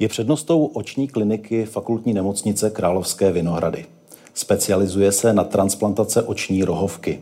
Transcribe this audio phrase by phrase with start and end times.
[0.00, 3.86] Je přednostou oční kliniky fakultní nemocnice Královské Vinohrady.
[4.34, 7.20] Specializuje se na transplantace oční rohovky.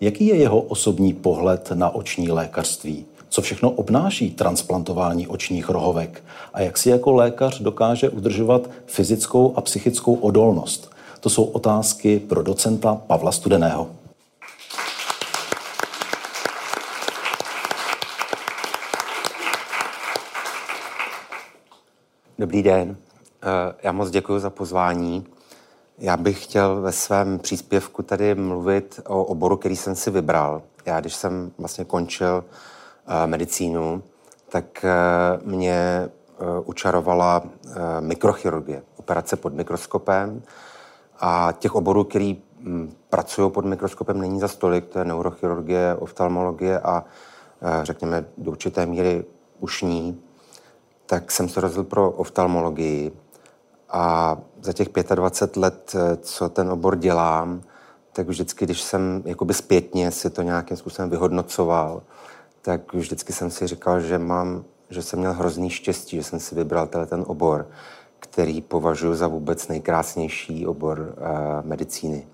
[0.00, 3.04] Jaký je jeho osobní pohled na oční lékařství?
[3.28, 6.24] Co všechno obnáší transplantování očních rohovek?
[6.54, 10.90] A jak si jako lékař dokáže udržovat fyzickou a psychickou odolnost?
[11.20, 13.90] To jsou otázky pro docenta Pavla Studeného.
[22.38, 22.96] Dobrý den,
[23.42, 25.26] eh, já moc děkuji za pozvání.
[25.98, 30.62] Já bych chtěl ve svém příspěvku tady mluvit o oboru, který jsem si vybral.
[30.86, 32.44] Já, když jsem vlastně končil
[33.06, 34.02] eh, medicínu,
[34.48, 34.90] tak eh,
[35.44, 36.08] mě
[36.64, 37.42] učarovala
[38.00, 40.42] mikrochirurgie, operace pod mikroskopem.
[41.20, 44.86] A těch oborů, který hm, pracují pod mikroskopem, není za stolik.
[44.86, 47.04] To je neurochirurgie, oftalmologie a
[47.82, 49.24] řekněme do určité míry
[49.60, 50.22] ušní
[51.06, 53.12] tak jsem se rozhodl pro oftalmologii
[53.90, 57.62] a za těch 25 let, eh, co ten obor dělám,
[58.12, 62.02] tak vždycky, když jsem jakoby zpětně si to nějakým způsobem vyhodnocoval,
[62.62, 66.54] tak vždycky jsem si říkal, že mám, že jsem měl hrozný štěstí, že jsem si
[66.54, 67.68] vybral ten obor,
[68.20, 72.26] který považuji za vůbec nejkrásnější obor uh, medicíny.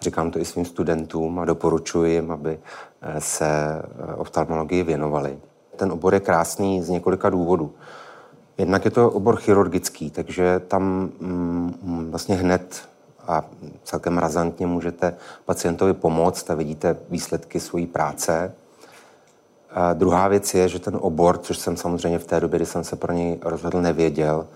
[0.00, 2.58] Říkám to i svým studentům a doporučuji jim, aby
[3.02, 3.82] eh, se
[4.16, 5.38] oftalmologii věnovali.
[5.76, 7.74] Ten obor je krásný z několika důvodů.
[8.58, 12.88] Jednak je to obor chirurgický, takže tam mm, vlastně hned
[13.30, 13.44] a
[13.84, 18.54] celkem razantně můžete pacientovi pomoct a vidíte výsledky své práce.
[19.70, 22.84] A druhá věc je, že ten obor, což jsem samozřejmě v té době, kdy jsem
[22.84, 24.46] se pro něj rozhodl, nevěděl,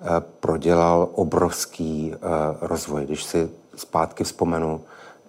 [0.00, 0.04] eh,
[0.40, 2.18] prodělal obrovský eh,
[2.60, 3.04] rozvoj.
[3.04, 4.80] Když si zpátky vzpomenu,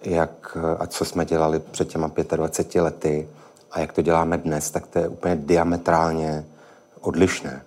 [0.02, 3.28] jak eh, a co jsme dělali před těma 25 lety
[3.70, 6.44] a jak to děláme dnes, tak to je úplně diametrálně
[7.00, 7.65] odlišné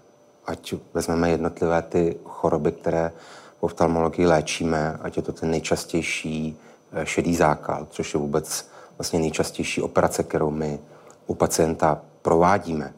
[0.49, 3.11] ať vezmeme jednotlivé ty choroby, které
[3.59, 6.57] v oftalmologii léčíme, ať je to ten nejčastější
[6.91, 8.67] eh, šedý zákal, což je vůbec
[8.97, 10.79] vlastně nejčastější operace, kterou my
[11.27, 12.93] u pacienta provádíme,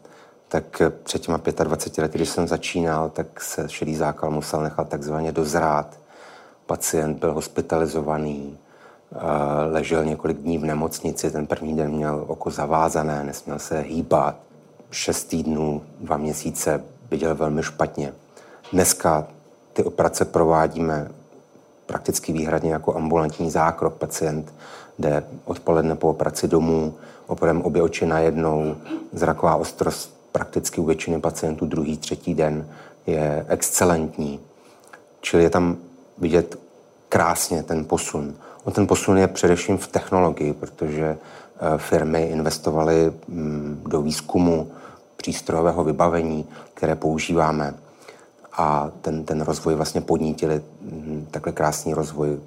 [0.47, 5.31] tak před těma 25 lety, když jsem začínal, tak se šedý zákal musel nechat takzvaně
[5.31, 5.99] dozrát.
[6.65, 9.17] Pacient byl hospitalizovaný, eh,
[9.71, 14.35] ležel několik dní v nemocnici, ten první den měl oko zavázané, nesměl se hýbat.
[14.91, 18.13] Šest týdnů, dva měsíce viděl velmi špatně.
[18.73, 19.27] Dneska
[19.73, 21.11] ty operace provádíme
[21.85, 23.93] prakticky výhradně jako ambulantní zákrok.
[23.93, 24.53] Pacient
[24.99, 26.93] jde odpoledne po operaci domů,
[27.27, 28.75] operujeme obě oči najednou,
[29.13, 32.67] zraková ostrost prakticky u většiny pacientů druhý, třetí den
[33.07, 34.39] je excelentní.
[35.21, 35.77] Čili je tam
[36.17, 36.59] vidět
[37.09, 38.35] krásně ten posun.
[38.63, 44.71] On ten posun je především v technologii, protože eh, firmy investovaly mm, do výzkumu
[45.21, 47.73] přístrojového vybavení, které používáme.
[48.53, 52.29] A ten, ten rozvoj vlastně podnítili hm, takhle krásný rozvoj.
[52.29, 52.39] E,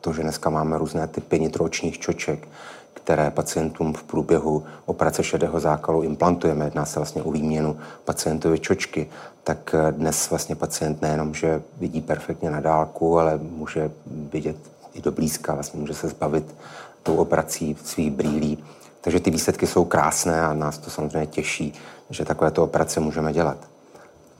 [0.00, 2.48] to, že dneska máme různé typy nitroočních čoček,
[2.94, 9.08] které pacientům v průběhu operace šedého zákalu implantujeme, jedná se vlastně o výměnu pacientovy čočky,
[9.44, 14.56] tak e, dnes vlastně pacient nejenom, že vidí perfektně na dálku, ale může vidět
[14.94, 16.54] i do blízka, vlastně může se zbavit
[17.02, 18.64] tou operací svých brýlí
[19.08, 21.74] takže ty výsledky jsou krásné a nás to samozřejmě těší,
[22.10, 23.56] že takovéto operace můžeme dělat.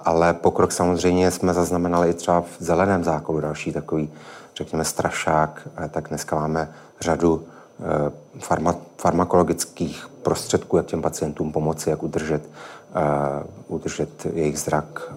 [0.00, 4.12] Ale pokrok samozřejmě jsme zaznamenali i třeba v zeleném zákonu, další takový,
[4.56, 5.68] řekněme, strašák.
[5.90, 7.44] Tak dneska máme řadu
[7.80, 15.12] eh, farma, farmakologických prostředků, jak těm pacientům pomoci, jak udržet, uh, udržet jejich zrak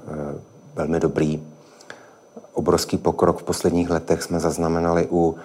[0.75, 1.43] velmi dobrý.
[2.53, 5.35] Obrovský pokrok v posledních letech jsme zaznamenali u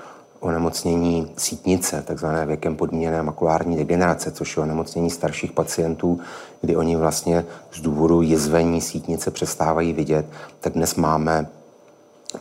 [0.41, 6.21] onemocnění sítnice, takzvané věkem podmíněné makulární degenerace, což je onemocnění starších pacientů,
[6.61, 10.27] kdy oni vlastně z důvodu jizvení sítnice přestávají vidět,
[10.61, 11.47] tak dnes máme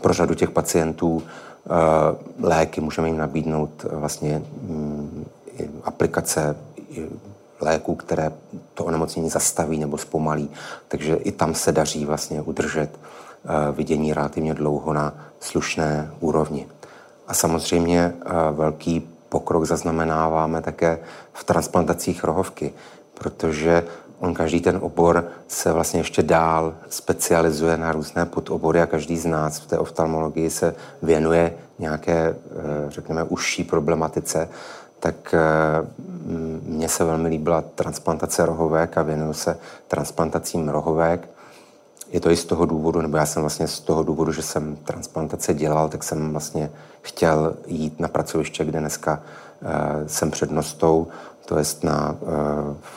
[0.01, 1.69] pro řadu těch pacientů eh,
[2.39, 5.25] léky, můžeme jim nabídnout eh, vlastně mm,
[5.83, 6.55] aplikace
[7.61, 8.31] léků, které
[8.73, 10.49] to onemocnění zastaví nebo zpomalí.
[10.87, 16.67] Takže i tam se daří vlastně udržet eh, vidění relativně dlouho na slušné úrovni.
[17.27, 20.99] A samozřejmě eh, velký pokrok zaznamenáváme také
[21.33, 22.73] v transplantacích rohovky,
[23.13, 23.83] protože
[24.19, 29.25] on každý ten obor se vlastně ještě dál specializuje na různé podobory a každý z
[29.25, 32.35] nás v té oftalmologii se věnuje nějaké, eh,
[32.87, 34.49] řekněme, užší problematice,
[34.99, 35.87] tak eh,
[36.63, 39.57] mně se velmi líbila transplantace rohovek a věnuju se
[39.87, 41.29] transplantacím rohovek.
[42.11, 44.75] Je to i z toho důvodu, nebo já jsem vlastně z toho důvodu, že jsem
[44.75, 46.69] transplantace dělal, tak jsem vlastně
[47.01, 49.21] chtěl jít na pracoviště, kde dneska
[49.61, 49.69] uh,
[50.07, 51.07] jsem přednostou,
[51.45, 52.15] to je na,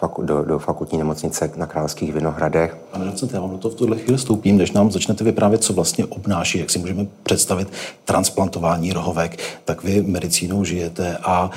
[0.03, 2.77] uh, do, do fakultní nemocnice na Královských Vinohradech.
[2.91, 6.07] Pane docent, já vám toho v tuhle chvíli stoupím, než nám začnete vyprávět, co vlastně
[6.07, 7.69] obnáší, jak si můžeme představit
[8.05, 11.51] transplantování rohovek, tak vy medicínou žijete a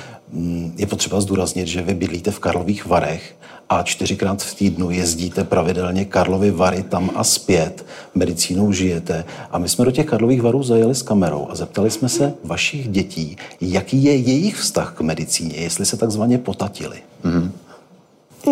[0.75, 3.35] je potřeba zdůraznit, že vy bydlíte v Karlových Varech
[3.69, 7.85] a čtyřikrát v týdnu jezdíte pravidelně Karlovy Vary tam a zpět,
[8.15, 9.25] medicínou žijete.
[9.51, 12.87] A my jsme do těch Karlových Varů zajeli s kamerou a zeptali jsme se vašich
[12.87, 16.97] dětí, jaký je jejich vztah k medicíně, jestli se takzvaně potatili.
[17.23, 17.51] Mm-hmm.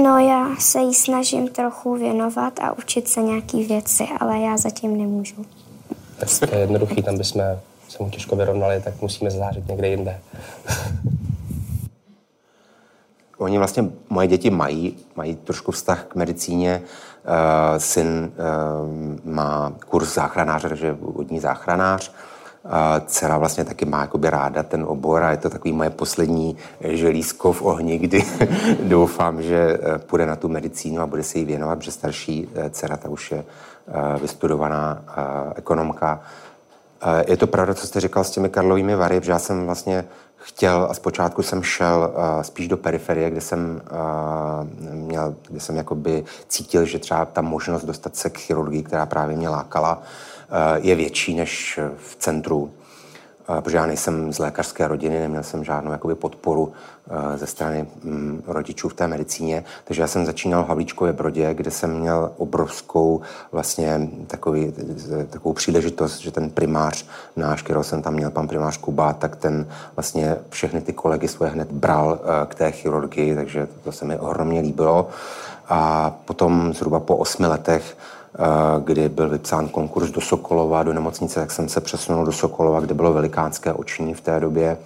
[0.03, 4.97] No já se jí snažím trochu věnovat a učit se nějaký věci, ale já zatím
[4.97, 5.45] nemůžu.
[6.17, 7.41] Tak to je jednoduchý, tam bychom
[7.89, 10.19] se mu těžko vyrovnali, tak musíme zářit někde jinde.
[13.39, 16.81] Oni vlastně, moje děti mají, mají trošku vztah k medicíně.
[16.83, 18.31] Uh, syn
[19.25, 22.11] uh, má kurz záchranáře, takže vodní záchranář.
[22.65, 22.71] Uh,
[23.05, 27.53] dcera vlastně taky má jakoby ráda ten obor a je to takový moje poslední želízko
[27.53, 28.25] v ohni, kdy
[28.83, 33.09] doufám, že půjde na tu medicínu a bude se jí věnovat, protože starší dcera ta
[33.09, 33.43] už je
[34.21, 35.01] vystudovaná
[35.55, 36.21] ekonomka.
[37.27, 40.05] Je to pravda, co jste říkal s těmi Karlovými Vary, že já jsem vlastně
[40.35, 45.75] chtěl a zpočátku jsem šel uh, spíš do periferie, kde jsem uh, měl, kde jsem
[45.75, 50.85] jakoby cítil, že třeba ta možnost dostat se k chirurgii, která právě mě lákala, uh,
[50.85, 52.71] je větší než v centru
[53.55, 56.73] protože já nejsem z lékařské rodiny, neměl jsem žádnou jakoby, podporu
[57.09, 61.53] eh, ze strany mm, rodičů v té medicíně, takže já jsem začínal v Havlíčkově Brodě,
[61.53, 64.73] kde jsem měl obrovskou vlastně takový,
[65.29, 67.05] takovou příležitost, že ten primář
[67.35, 71.51] náš, kterého jsem tam měl, pan primář Kuba, tak ten vlastně všechny ty kolegy svoje
[71.51, 75.09] hned bral eh, k té chirurgii, takže to se mi ohromně líbilo.
[75.69, 77.97] A potom zhruba po osmi letech
[78.83, 82.93] kdy byl vypsán konkurs do Sokolova, do nemocnice, tak jsem se přesunul do Sokolova, kde
[82.93, 84.77] bylo velikánské oční v té době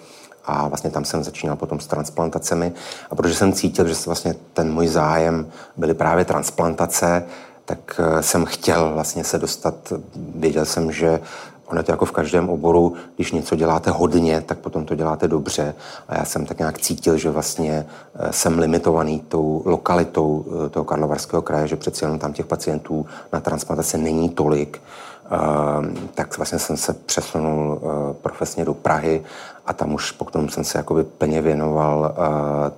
[0.45, 2.73] a vlastně tam jsem začínal potom s transplantacemi.
[3.11, 5.47] A protože jsem cítil, že vlastně ten můj zájem
[5.77, 7.23] byly právě transplantace,
[7.65, 9.93] tak eh, jsem chtěl vlastně se dostat,
[10.35, 11.19] věděl jsem, že
[11.67, 15.27] Ono je to jako v každém oboru, když něco děláte hodně, tak potom to děláte
[15.27, 15.75] dobře.
[16.07, 20.83] A já jsem tak nějak cítil, že vlastně eh, jsem limitovaný tou lokalitou eh, toho
[20.83, 24.81] Karlovarského kraje, že přeci jenom tam těch pacientů na transplantaci není tolik.
[25.23, 29.23] Uh, tak vlastně jsem se přesunul uh, profesně do Prahy
[29.65, 32.15] a tam už potom jsem se jakoby plně věnoval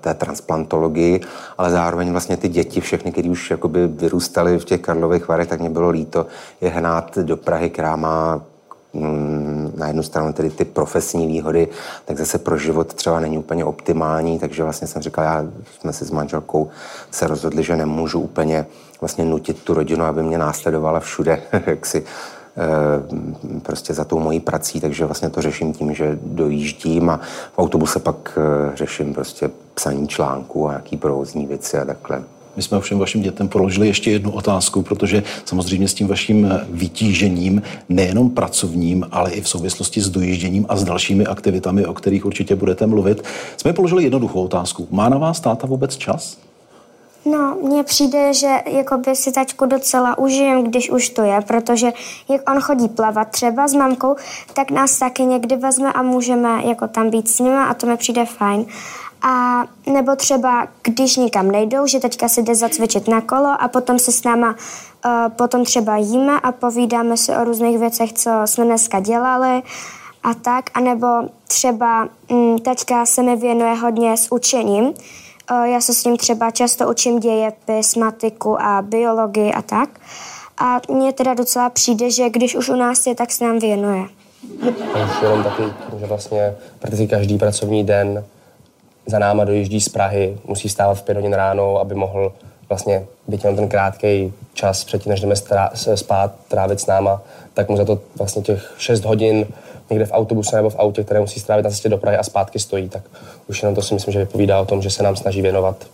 [0.01, 1.21] té transplantologii,
[1.57, 5.59] ale zároveň vlastně ty děti, všechny, které už jakoby vyrůstaly v těch Karlových Varech, tak
[5.59, 6.25] mě bylo líto
[6.61, 8.41] je hnát do Prahy, která má
[9.75, 11.67] na jednu stranu tedy ty profesní výhody,
[12.05, 15.45] tak zase pro život třeba není úplně optimální, takže vlastně jsem říkal, já
[15.79, 16.69] jsme si s manželkou
[17.11, 18.65] se rozhodli, že nemůžu úplně
[19.01, 24.39] vlastně nutit tu rodinu, aby mě následovala všude, jak si eh, prostě za tou mojí
[24.39, 27.19] prací, takže vlastně to řeším tím, že dojíždím a
[27.53, 32.23] v autobuse pak eh, řeším prostě psaní článků a nějaký provozní věci a takhle.
[32.55, 37.61] My jsme všem vašim dětem položili ještě jednu otázku, protože samozřejmě s tím vaším vytížením,
[37.89, 42.55] nejenom pracovním, ale i v souvislosti s dojížděním a s dalšími aktivitami, o kterých určitě
[42.55, 43.23] budete mluvit,
[43.57, 44.87] jsme položili jednoduchou otázku.
[44.91, 46.37] Má na vás táta vůbec čas?
[47.25, 51.87] No, mně přijde, že jako by si tačku docela užijem, když už to je, protože
[52.29, 54.15] jak on chodí plavat třeba s mamkou,
[54.53, 57.97] tak nás taky někdy vezme a můžeme jako tam být s nimi a to mi
[57.97, 58.65] přijde fajn.
[59.27, 63.99] A nebo třeba, když nikam nejdou, že teďka si jde zacvičit na kolo a potom
[63.99, 68.65] se s náma uh, potom třeba jíme a povídáme si o různých věcech, co jsme
[68.65, 69.63] dneska dělali
[70.23, 70.65] a tak.
[70.73, 71.07] A nebo
[71.47, 74.83] třeba um, teďka se mi věnuje hodně s učením.
[74.83, 79.89] Uh, já se s ním třeba často učím dějepis, matiku a biologii a tak.
[80.57, 84.03] A mně teda docela přijde, že když už u nás je, tak se nám věnuje.
[85.05, 85.63] Už jenom taky,
[85.99, 88.23] že vlastně prakticky každý pracovní den
[89.05, 92.33] za náma dojíždí z Prahy, musí stávat v pět hodin ráno, aby mohl
[92.69, 95.35] vlastně být jenom ten krátký čas předtím, než jdeme
[95.95, 97.21] spát, trávit s náma,
[97.53, 99.47] tak mu za to vlastně těch 6 hodin
[99.89, 102.59] někde v autobuse nebo v autě, které musí strávit na cestě do Prahy a zpátky
[102.59, 103.03] stojí, tak
[103.47, 105.87] už jenom to si myslím, že vypovídá o tom, že se nám snaží věnovat,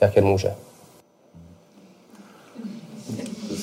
[0.00, 0.54] jak jen může.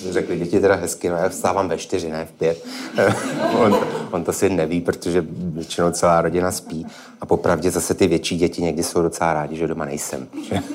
[0.09, 2.65] Řekli děti teda hezky, no já vstávám ve čtyři, ne v pět.
[3.59, 3.77] on,
[4.11, 6.85] on to si neví, protože většinou celá rodina spí.
[7.21, 10.27] A popravdě zase ty větší děti někdy jsou docela rádi, že doma nejsem.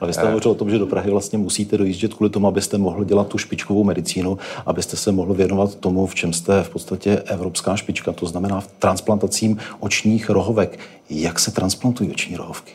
[0.00, 2.78] Ale vy jste hovořil o tom, že do Prahy vlastně musíte dojíždět kvůli tomu, abyste
[2.78, 7.22] mohl dělat tu špičkovou medicínu, abyste se mohl věnovat tomu, v čem jste v podstatě
[7.26, 10.78] evropská špička, to znamená v transplantacím očních rohovek.
[11.10, 12.72] Jak se transplantují oční rohovky?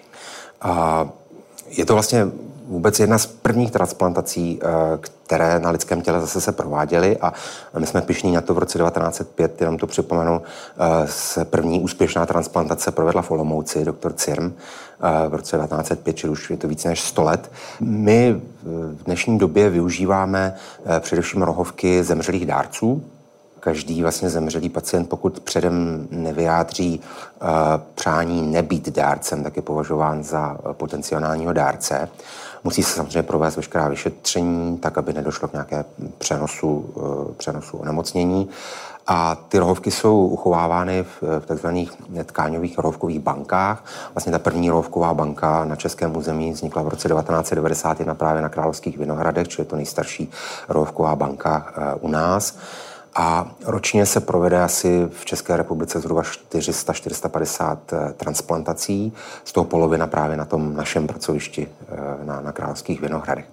[0.61, 1.09] A
[1.69, 2.27] je to vlastně
[2.67, 4.67] vůbec jedna z prvních transplantací, eh,
[4.97, 7.33] které na lidském těle zase se prováděly a
[7.79, 12.25] my jsme pišní na to v roce 1905, jenom to připomenu, eh, se první úspěšná
[12.25, 16.89] transplantace provedla v Olomouci, doktor Cirm eh, v roce 1905, čili už je to více
[16.89, 17.51] než 100 let.
[17.79, 20.55] My v dnešní době využíváme
[20.99, 23.03] především rohovky zemřelých dárců,
[23.65, 27.47] každý vlastně zemřelý pacient, pokud předem nevyjádří uh,
[27.95, 32.09] přání nebýt dárcem, tak je považován za potenciálního dárce.
[32.63, 35.85] Musí se samozřejmě provést veškerá vyšetření, tak aby nedošlo k nějaké
[36.17, 38.49] přenosu, uh, přenosu onemocnění.
[39.07, 41.67] A ty rohovky jsou uchovávány v, v tzv.
[42.25, 43.83] tkáňových rohovkových bankách.
[44.13, 48.97] Vlastně ta první rohovková banka na českém území vznikla v roce 1991 právě na Královských
[48.97, 50.31] Vinohradech, čili je to nejstarší
[50.69, 52.57] rohovková banka u nás.
[53.17, 60.07] A ročně se provede asi v České republice zhruba 400-450 eh, transplantací, z toho polovina
[60.07, 63.45] právě na tom našem pracovišti eh, na, na Královských Vinohradech.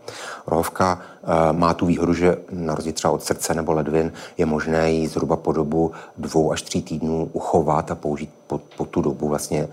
[0.46, 4.92] Rohovka eh, má tu výhodu, že na rozdíl třeba od srdce nebo ledvin je možné
[4.92, 9.28] ji zhruba po dobu dvou až tří týdnů uchovat a použít po, po tu dobu
[9.28, 9.68] vlastně,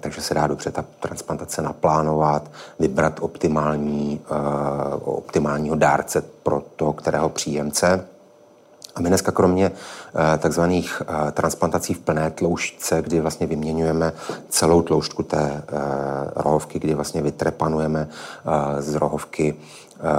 [0.00, 4.20] takže se dá dobře ta transplantace naplánovat, vybrat optimální,
[5.04, 8.06] optimálního dárce pro toho, kterého příjemce
[8.94, 14.12] a my dneska kromě eh, takzvaných eh, transplantací v plné tloušťce, kdy vlastně vyměňujeme
[14.48, 15.80] celou tloušťku té eh,
[16.36, 18.08] rohovky, kdy vlastně vytrepanujeme
[18.78, 19.54] z rohovky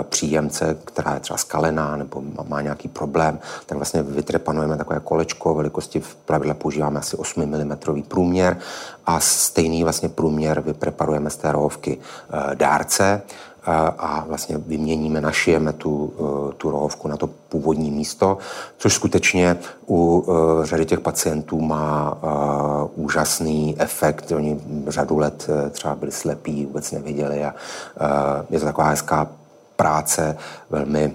[0.09, 5.99] příjemce, která je třeba skalená nebo má nějaký problém, tak vlastně vytrepanujeme takové kolečko velikosti
[5.99, 7.77] v pravidle používáme asi 8 mm
[8.07, 8.57] průměr
[9.05, 11.97] a stejný vlastně průměr vypreparujeme z té rohovky
[12.53, 13.21] dárce
[13.97, 18.37] a vlastně vyměníme, našijeme tu, e, tu rohovku na to původní místo,
[18.77, 19.57] což skutečně
[19.87, 22.27] u e, řady těch pacientů má e,
[22.95, 24.31] úžasný efekt.
[24.31, 27.53] Oni řadu let třeba byli slepí, vůbec neviděli a
[28.49, 29.27] je to taková hezká
[29.75, 30.37] práce,
[30.69, 31.13] velmi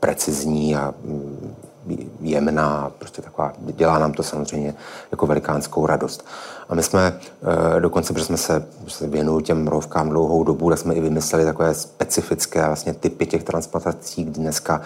[0.00, 1.54] precizní a mm,
[2.20, 4.74] jemná, prostě taková, dělá nám to samozřejmě
[5.10, 6.26] jako velikánskou radost.
[6.68, 7.20] A my jsme
[7.76, 11.44] eh, dokonce, protože jsme se, se věnují těm rovkám dlouhou dobu, tak jsme i vymysleli
[11.44, 14.80] takové specifické vlastně typy těch transplantací, kdy dneska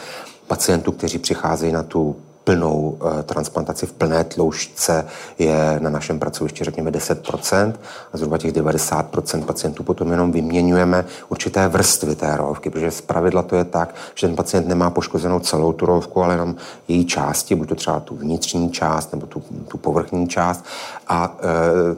[0.47, 2.17] pacientů, kteří přicházejí na tu
[2.49, 5.07] plnou uh, transplantaci v plné tloušťce
[5.39, 7.73] je na našem pracovišti řekněme 10%
[8.13, 13.43] a zhruba těch 90% pacientů potom jenom vyměňujeme určité vrstvy té rohovky, protože z pravidla
[13.43, 16.57] to je tak, že ten pacient nemá poškozenou celou tu rohovku, ale jenom
[16.89, 20.65] její části, buď to třeba tu vnitřní část nebo tu, tu povrchní část.
[21.09, 21.37] A uh,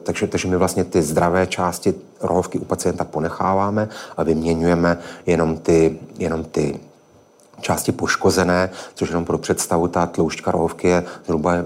[0.03, 5.99] takže, takže my vlastně ty zdravé části rohovky u pacienta ponecháváme a vyměňujeme jenom ty,
[6.19, 6.81] jenom ty
[7.61, 11.65] části poškozené, což jenom pro představu, ta tloušťka rohovky je zhruba e,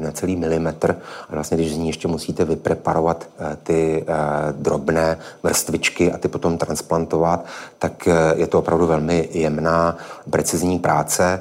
[0.00, 0.96] necelý milimetr
[1.30, 4.12] a vlastně, když z ní ještě musíte vypreparovat e, ty e,
[4.52, 7.44] drobné vrstvičky a ty potom transplantovat,
[7.78, 9.96] tak je to opravdu velmi jemná,
[10.30, 11.40] precizní práce.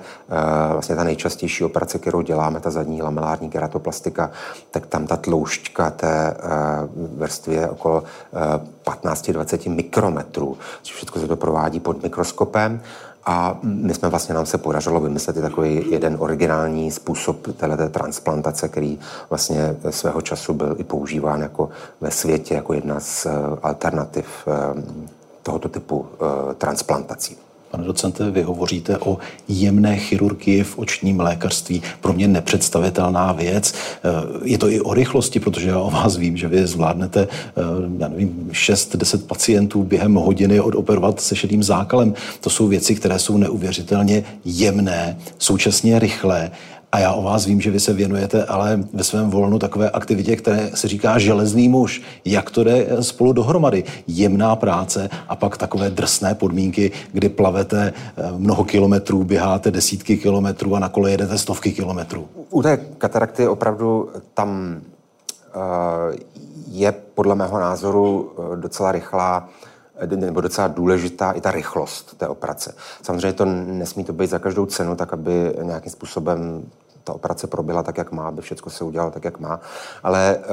[0.72, 4.32] Vlastně ta nejčastější operace, kterou děláme, ta zadní lamelární keratoplastika,
[4.72, 6.38] tak tam ta tloušťka té
[7.18, 8.04] vrstvy je okolo
[8.86, 12.82] 15-20 mikrometrů, což všechno se to provádí pod mikroskopem
[13.26, 18.68] a my jsme vlastně, nám se podařilo vymyslet i takový jeden originální způsob této transplantace,
[18.68, 21.70] který vlastně svého času byl i používán jako
[22.02, 23.30] ve světě jako jedna z eh,
[23.64, 24.84] alternativ eh,
[25.44, 27.45] tohoto typu eh, transplantací.
[27.76, 29.18] Pane docente, vy hovoříte o
[29.48, 31.82] jemné chirurgii v očním lékařství.
[32.02, 33.74] Pro mě nepředstavitelná věc.
[33.74, 34.10] Eh,
[34.44, 37.62] je to i o rychlosti, protože já o vás vím, že vy zvládnete, eh,
[38.00, 42.14] já nevím, 6-10 pacientů během hodiny odoperovat se šedým zákalem.
[42.42, 46.52] To jsou věci, které jsou neuvěřitelně jemné, současně rychlé
[46.96, 50.36] a já o vás vím, že vy se věnujete ale ve svém volnu takové aktivitě,
[50.36, 52.02] které se říká železný muž.
[52.26, 53.84] Jak to jde spolu dohromady?
[54.08, 60.76] Jemná práce a pak takové drsné podmínky, kdy plavete eh, mnoho kilometrů, běháte desítky kilometrů
[60.76, 62.28] a na kole jedete stovky kilometrů.
[62.50, 64.82] U té katarakty opravdu tam
[65.56, 65.62] uh,
[66.68, 69.50] je podle mého názoru eh, docela rychlá
[70.16, 72.76] nebo docela důležitá i ta rychlost té operace.
[73.02, 76.64] Samozřejmě to nesmí to být za každou cenu, tak aby nějakým způsobem
[77.06, 79.60] ta operace proběhla tak, jak má, aby všechno se udělalo tak, jak má.
[80.04, 80.46] Ale uh,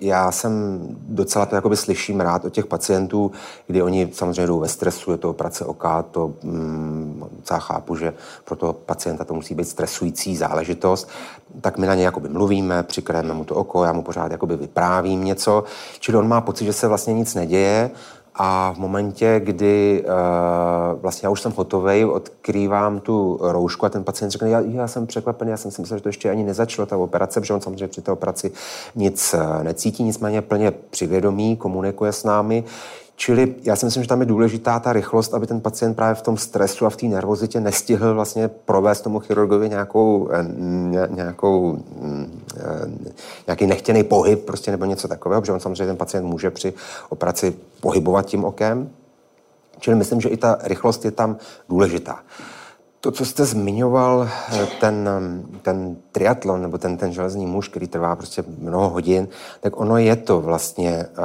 [0.00, 3.32] já jsem docela to jakoby slyším rád od těch pacientů,
[3.66, 8.12] kdy oni samozřejmě jdou ve stresu, je to operace oka, to um, docela chápu, že
[8.44, 11.08] pro toho pacienta to musí být stresující záležitost,
[11.60, 15.24] tak my na ně jakoby mluvíme, přikrajeme mu to oko, já mu pořád jakoby vyprávím
[15.24, 15.64] něco,
[16.00, 17.90] čili on má pocit, že se vlastně nic neděje,
[18.34, 24.04] a v momentě, kdy uh, vlastně já už jsem hotový, odkrývám tu roušku a ten
[24.04, 26.86] pacient řekne, já, já jsem překvapený, já jsem si myslel, že to ještě ani nezačalo,
[26.86, 28.52] ta operace, protože on samozřejmě při té operaci
[28.94, 32.64] nic necítí, nicméně plně přivědomí, komunikuje s námi.
[33.16, 36.22] Čili já si myslím, že tam je důležitá ta rychlost, aby ten pacient právě v
[36.22, 40.44] tom stresu a v té nervozitě nestihl vlastně provést tomu chirurgovi nějakou, eh,
[41.10, 42.62] nějakou, mm, eh,
[43.46, 46.74] nějaký nechtěný pohyb prostě nebo něco takového, protože on samozřejmě ten pacient může při
[47.08, 48.90] operaci pohybovat tím okem.
[49.78, 51.36] Čili myslím, že i ta rychlost je tam
[51.68, 52.18] důležitá.
[53.04, 55.08] To, co jste zmiňoval, eh, ten,
[55.62, 59.28] ten triatlon nebo ten, ten železný muž, který trvá prostě mnoho hodin,
[59.60, 61.24] tak ono je to vlastně uh,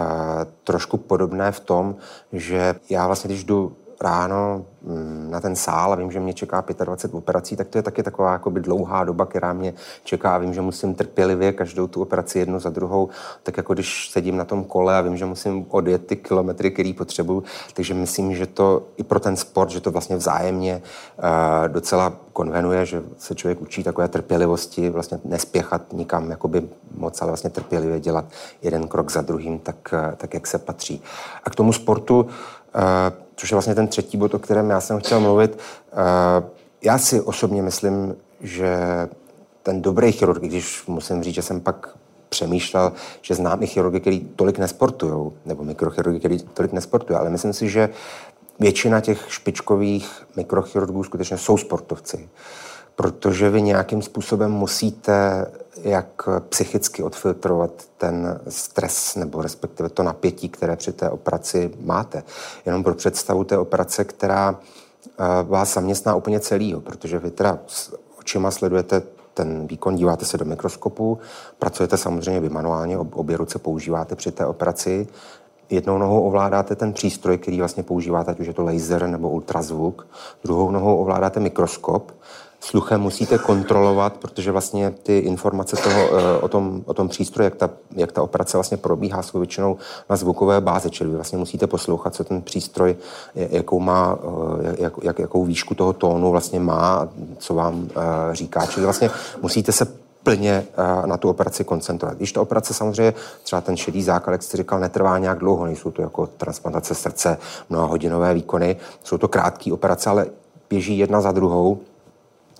[0.64, 1.96] trošku podobné v tom,
[2.34, 6.66] že já vlastně, když jdu ráno mm, na ten sál a vím, že mě čeká
[6.84, 10.62] 25 operací, tak to je taky taková jakoby dlouhá doba, která mě čeká vím, že
[10.62, 13.10] musím trpělivě každou tu operaci jednu za druhou,
[13.44, 16.94] tak jako když sedím na tom kole a vím, že musím odjet ty kilometry, který
[16.94, 20.82] potřebuju, takže myslím, že to i pro ten sport, že to vlastně vzájemně
[21.18, 27.32] uh, docela konvenuje, že se člověk učí takové trpělivosti, vlastně nespěchat nikam jakoby moc, ale
[27.32, 28.26] vlastně trpělivě dělat
[28.62, 31.02] jeden krok za druhým, tak, uh, tak jak se patří.
[31.44, 32.30] A k tomu sportu, uh,
[33.36, 35.60] což je vlastně ten třetí bod, o kterém já jsem chtěl mluvit.
[35.92, 36.44] Eh,
[36.82, 38.78] já si osobně myslím, že
[39.64, 41.90] ten dobrý chirurg, když musím říct, že jsem pak
[42.30, 47.54] přemýšlel, že znám i chirurgy, kteří tolik nesportují, nebo mikrochirurgy, kteří tolik nesportují, ale myslím
[47.54, 47.90] si, že
[48.60, 52.30] většina těch špičkových mikrochirurgů skutečně jsou sportovci
[53.00, 55.46] protože vy nějakým způsobem musíte
[55.84, 62.24] jak psychicky odfiltrovat ten stres nebo respektive to napětí, které při té operaci máte.
[62.66, 67.96] Jenom pro představu té operace, která eh, vás zaměstná úplně celýho, protože vy teda s
[68.20, 69.02] očima sledujete
[69.34, 71.20] ten výkon, díváte se do mikroskopu,
[71.60, 75.08] pracujete samozřejmě vy manuálně, obě ruce používáte při té operaci,
[75.70, 80.08] jednou nohou ovládáte ten přístroj, který vlastně používáte, ať už je to laser nebo ultrazvuk,
[80.44, 82.12] druhou nohou ovládáte mikroskop,
[82.60, 87.56] sluchem musíte kontrolovat, protože vlastně ty informace toho, eh, o, tom, o tom přístroji, jak
[87.56, 89.78] ta, jak ta operace vlastně probíhá, jsou většinou
[90.10, 92.96] na zvukové bázi, čili vy vlastně musíte poslouchat, co ten přístroj,
[93.36, 94.18] jakou má,
[94.64, 98.66] eh, jak, jak, jakou výšku toho tónu vlastně má, co vám eh, říká.
[98.66, 99.10] Čili vlastně
[99.42, 99.88] musíte se
[100.24, 100.66] plně
[101.06, 102.18] na tu operaci koncentrovat.
[102.18, 105.92] Když ta operace samozřejmě, třeba ten šedý základ, jak jste říkal, netrvá nějak dlouho, nejsou
[105.92, 107.38] to jako transplantace srdce,
[107.70, 110.26] hodinové výkony, jsou to krátké operace, ale
[110.70, 111.80] běží jedna za druhou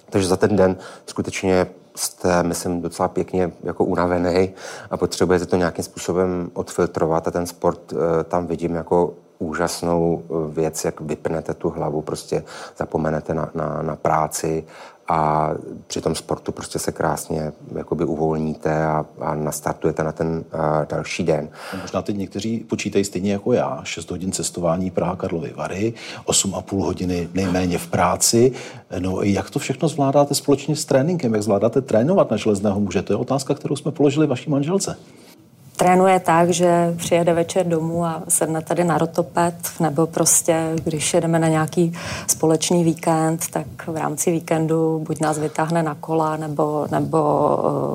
[0.10, 4.54] takže za ten den skutečně jste, myslím, docela pěkně jako unavený
[4.92, 10.54] a potřebujete to nějakým způsobem odfiltrovat a ten sport eh, tam vidím jako úžasnou eh,
[10.54, 12.44] věc, jak vypnete tu hlavu, prostě
[12.78, 14.64] zapomenete na, na, na práci
[15.10, 15.50] a
[15.88, 21.24] při tom sportu prostě se krásně jakoby uvolníte a, a nastartujete na ten uh, další
[21.24, 21.50] den.
[21.74, 23.82] No, možná teď někteří počítají stejně jako já.
[23.84, 25.94] 6 hodin cestování Praha Karlovy Vary,
[26.26, 28.52] 8,5 hodiny nejméně v práci.
[29.00, 31.34] No jak to všechno zvládáte společně s tréninkem?
[31.34, 33.02] Jak zvládáte trénovat na železného muže?
[33.02, 34.98] To je otázka, kterou jsme položili vaší manželce
[35.80, 41.40] trénuje tak, že přijede večer domů a sedne tady na rotopet, nebo prostě, když jedeme
[41.40, 41.94] na nějaký
[42.28, 47.20] společný víkend, tak v rámci víkendu buď nás vytáhne na kola, nebo, nebo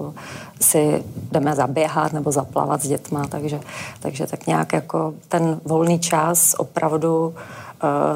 [0.07, 0.13] uh,
[0.61, 3.61] si jdeme zaběhat nebo zaplavat s dětma, takže,
[4.01, 7.35] takže tak nějak jako ten volný čas opravdu uh,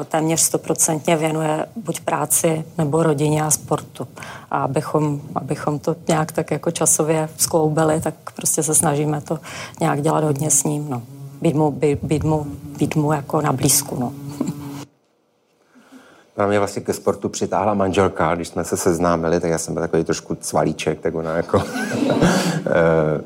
[0.05, 4.07] téměř stoprocentně věnuje buď práci nebo rodině a sportu.
[4.51, 9.39] A abychom, abychom to nějak tak jako časově skloubili, tak prostě se snažíme to
[9.79, 10.89] nějak dělat hodně s ním.
[10.89, 11.01] No.
[11.41, 13.99] Být, mu, být, být, mu, být mu jako na blízku.
[13.99, 14.13] No.
[16.37, 19.83] Na mě vlastně ke sportu přitáhla manželka, když jsme se seznámili, tak já jsem byl
[19.83, 21.63] takový trošku cvalíček, tak ona jako
[22.65, 23.21] eh,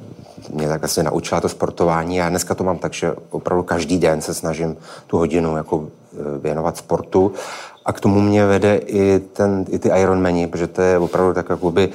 [0.53, 2.15] mě tak vlastně naučila to sportování.
[2.15, 5.87] Já dneska to mám tak, že opravdu každý den se snažím tu hodinu jako
[6.41, 7.31] věnovat sportu.
[7.85, 11.49] A k tomu mě vede i, ten, i ty Ironmani, protože to je opravdu tak
[11.49, 11.89] jakoby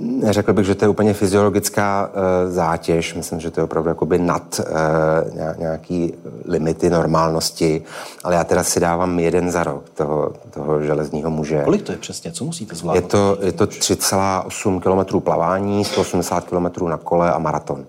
[0.00, 3.14] Neřekl bych, že to je úplně fyziologická uh, zátěž.
[3.14, 7.82] Myslím, že to je opravdu jakoby nad uh, nějaký limity normálnosti.
[8.24, 11.62] Ale já teda si dávám jeden za rok toho, toho železního muže.
[11.64, 12.32] Kolik to je přesně?
[12.32, 13.04] Co musíte zvládnout?
[13.04, 17.84] Je to, je to 3,8 km plavání, 180 km na kole a maraton.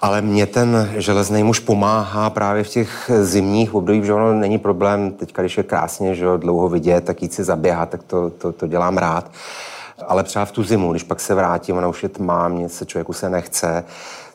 [0.00, 5.10] Ale mě ten železný muž pomáhá právě v těch zimních obdobích, že ono není problém,
[5.10, 8.66] teď když je krásně, že dlouho vidět, tak jít si zaběhat, tak to, to, to
[8.66, 9.30] dělám rád.
[10.06, 12.86] Ale třeba v tu zimu, když pak se vrátím, ona už je tmá, mě se
[12.86, 13.84] člověku se nechce,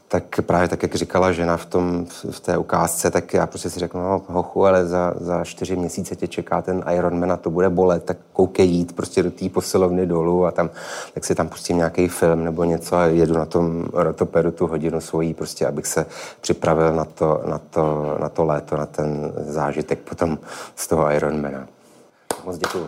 [0.08, 3.80] tak právě tak, jak říkala žena v, tom, v té ukázce, tak já prostě si
[3.80, 7.70] řeknu, no hochu, ale za, za čtyři měsíce tě čeká ten Ironman a to bude
[7.70, 10.70] bolet, tak koukej jít prostě do té posilovny dolů a tam,
[11.14, 15.02] tak si tam pustím nějaký film nebo něco a jedu na tom rotopedu tu hodinu
[15.02, 16.06] svojí, prostě abych se
[16.42, 20.38] připravil na to, na to, na to léto, na ten zážitek potom
[20.76, 21.68] z toho Ironmana.
[22.46, 22.88] Moc děkuji.